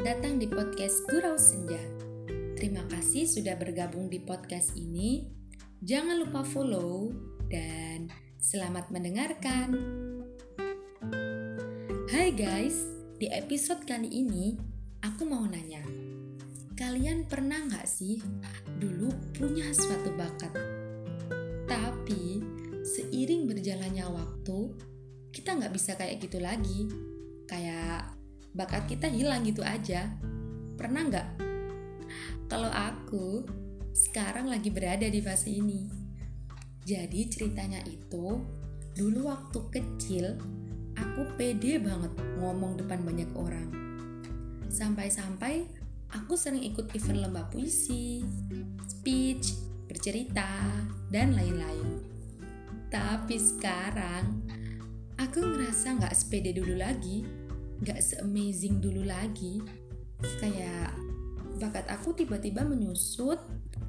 [0.00, 1.76] datang di podcast Gurau Senja.
[2.56, 5.28] Terima kasih sudah bergabung di podcast ini.
[5.84, 7.12] Jangan lupa follow
[7.52, 8.08] dan
[8.40, 9.76] selamat mendengarkan.
[12.08, 12.80] Hai guys,
[13.20, 14.56] di episode kali ini
[15.04, 15.84] aku mau nanya.
[16.80, 18.24] Kalian pernah nggak sih
[18.80, 20.56] dulu punya suatu bakat?
[21.68, 22.40] Tapi
[22.88, 24.58] seiring berjalannya waktu,
[25.28, 26.88] kita nggak bisa kayak gitu lagi.
[27.44, 28.19] Kayak
[28.54, 30.10] bakat kita hilang gitu aja.
[30.74, 31.28] Pernah nggak?
[32.50, 33.46] Kalau aku
[33.94, 35.86] sekarang lagi berada di fase ini.
[36.82, 38.42] Jadi ceritanya itu,
[38.96, 40.34] dulu waktu kecil
[40.98, 42.10] aku pede banget
[42.40, 43.68] ngomong depan banyak orang.
[44.66, 45.66] Sampai-sampai
[46.10, 48.24] aku sering ikut event lomba puisi,
[48.88, 49.54] speech,
[49.86, 50.46] bercerita,
[51.10, 52.02] dan lain-lain.
[52.90, 54.42] Tapi sekarang
[55.14, 57.22] aku ngerasa nggak sepede dulu lagi
[57.84, 59.60] gak se-amazing dulu lagi.
[60.40, 60.92] Kayak
[61.60, 63.40] bakat aku tiba-tiba menyusut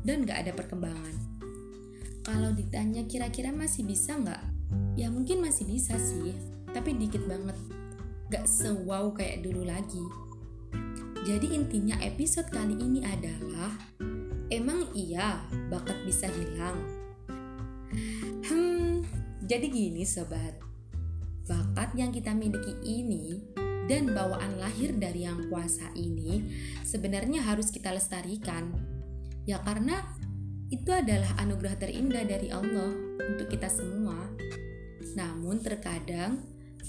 [0.04, 1.16] dan gak ada perkembangan.
[2.22, 4.44] Kalau ditanya kira-kira masih bisa nggak?
[4.94, 6.32] Ya mungkin masih bisa sih
[6.72, 7.58] tapi dikit banget.
[8.32, 10.04] Gak se-wow kayak dulu lagi.
[11.22, 13.74] Jadi intinya episode kali ini adalah
[14.50, 16.78] emang iya bakat bisa hilang?
[18.48, 19.06] Hmm
[19.46, 20.56] jadi gini sobat.
[21.50, 23.42] Bakat yang kita miliki ini
[23.90, 26.46] dan bawaan lahir dari yang kuasa ini
[26.86, 28.74] sebenarnya harus kita lestarikan.
[29.46, 30.06] Ya karena
[30.72, 34.16] itu adalah anugerah terindah dari Allah untuk kita semua.
[35.18, 36.40] Namun terkadang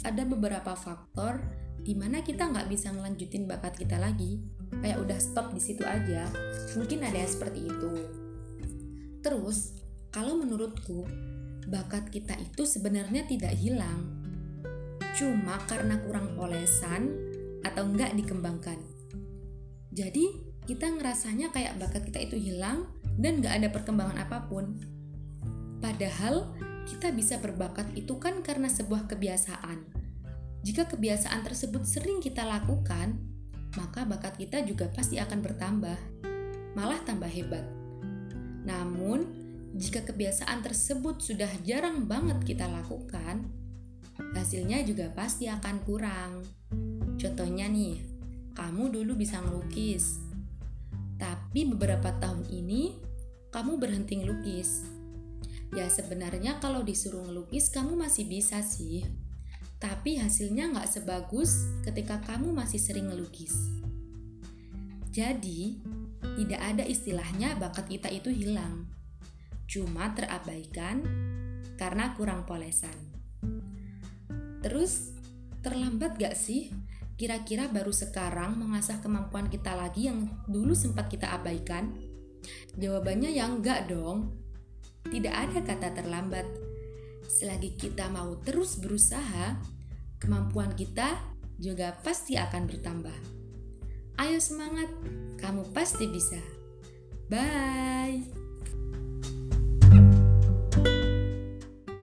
[0.07, 1.43] ada beberapa faktor
[1.83, 4.39] di mana kita nggak bisa melanjutin bakat kita lagi.
[4.79, 6.31] Kayak udah stop di situ aja.
[6.79, 7.93] Mungkin ada yang seperti itu.
[9.23, 9.77] Terus,
[10.15, 11.07] kalau menurutku,
[11.67, 14.22] bakat kita itu sebenarnya tidak hilang,
[15.17, 17.13] cuma karena kurang polesan
[17.63, 18.79] atau enggak dikembangkan.
[19.93, 24.79] Jadi kita ngerasanya kayak bakat kita itu hilang dan nggak ada perkembangan apa pun.
[25.83, 26.55] Padahal
[26.87, 30.03] kita bisa berbakat itu kan karena sebuah kebiasaan.
[30.63, 33.19] Jika kebiasaan tersebut sering kita lakukan,
[33.75, 35.99] maka bakat kita juga pasti akan bertambah,
[36.79, 37.67] malah tambah hebat.
[38.63, 39.27] Namun,
[39.75, 43.51] jika kebiasaan tersebut sudah jarang banget kita lakukan,
[44.35, 46.43] hasilnya juga pasti akan kurang.
[47.19, 48.03] Contohnya nih,
[48.53, 50.21] kamu dulu bisa ngelukis,
[51.17, 52.99] tapi beberapa tahun ini
[53.55, 54.89] kamu berhenti ngelukis.
[55.73, 59.07] Ya sebenarnya kalau disuruh ngelukis kamu masih bisa sih,
[59.81, 63.55] tapi hasilnya nggak sebagus ketika kamu masih sering ngelukis.
[65.13, 65.77] Jadi,
[66.41, 68.89] tidak ada istilahnya bakat kita itu hilang,
[69.69, 71.05] cuma terabaikan
[71.77, 73.12] karena kurang polesan.
[74.63, 75.13] Terus,
[75.61, 76.71] terlambat gak sih?
[77.19, 81.93] Kira-kira baru sekarang mengasah kemampuan kita lagi yang dulu sempat kita abaikan?
[82.75, 84.33] Jawabannya yang enggak dong.
[85.07, 86.47] Tidak ada kata terlambat.
[87.27, 89.59] Selagi kita mau terus berusaha,
[90.19, 91.19] kemampuan kita
[91.59, 93.19] juga pasti akan bertambah.
[94.19, 94.91] Ayo semangat,
[95.39, 96.39] kamu pasti bisa.
[97.31, 98.42] Bye.